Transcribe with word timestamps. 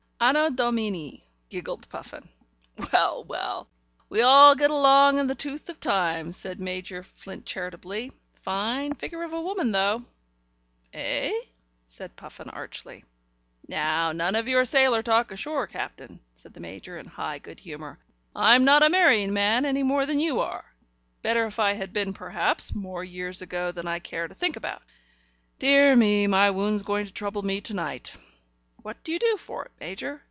"Anno 0.23 0.51
Domini," 0.51 1.25
giggled 1.49 1.89
Puffin. 1.89 2.29
"Well, 2.93 3.23
well, 3.23 3.67
we 4.07 4.21
all 4.21 4.55
get 4.55 4.69
long 4.69 5.17
in 5.17 5.25
the 5.25 5.33
tooth 5.33 5.67
in 5.67 5.75
time," 5.77 6.31
said 6.31 6.59
Major 6.59 7.01
Flint 7.01 7.43
charitably. 7.47 8.11
"Fine 8.35 8.93
figure 8.93 9.23
of 9.23 9.33
a 9.33 9.41
woman, 9.41 9.71
though." 9.71 10.05
"Eh?" 10.93 11.33
said 11.87 12.15
Puffin 12.15 12.51
archly. 12.51 13.03
"Now 13.67 14.11
none 14.11 14.35
of 14.35 14.47
your 14.47 14.63
sailor 14.63 15.01
talk 15.01 15.31
ashore, 15.31 15.65
Captain," 15.65 16.19
said 16.35 16.53
the 16.53 16.59
Major, 16.59 16.99
in 16.99 17.07
high 17.07 17.39
good 17.39 17.59
humour. 17.59 17.97
"I'm 18.35 18.63
not 18.63 18.83
a 18.83 18.89
marrying 18.91 19.33
man 19.33 19.65
any 19.65 19.81
more 19.81 20.05
than 20.05 20.19
you 20.19 20.39
are. 20.39 20.71
Better 21.23 21.47
if 21.47 21.57
I 21.57 21.73
had 21.73 21.93
been 21.93 22.13
perhaps, 22.13 22.75
more 22.75 23.03
years 23.03 23.41
ago 23.41 23.71
than 23.71 23.87
I 23.87 23.97
care 23.97 24.27
to 24.27 24.35
think 24.35 24.55
about. 24.55 24.83
Dear 25.57 25.95
me, 25.95 26.27
my 26.27 26.51
wound's 26.51 26.83
going 26.83 27.07
to 27.07 27.11
trouble 27.11 27.41
me 27.41 27.59
to 27.61 27.73
night." 27.73 28.13
"What 28.83 29.03
do 29.03 29.11
you 29.11 29.19
do 29.19 29.37
for 29.37 29.65
it, 29.65 29.71
Major?" 29.79 30.19